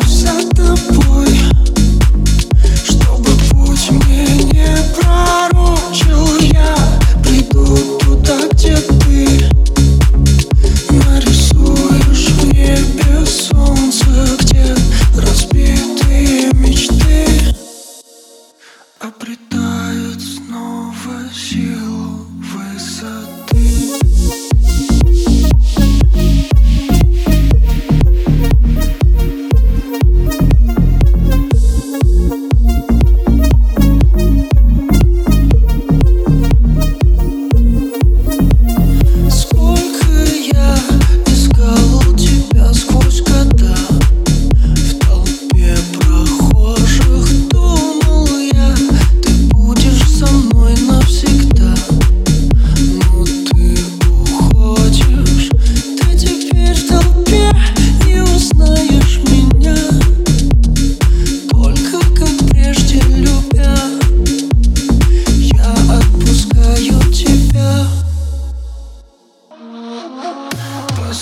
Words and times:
close 0.00 0.24
up. 0.24 0.61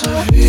to. 0.02 0.39